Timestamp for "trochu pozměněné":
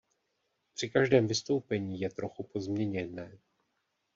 2.09-3.37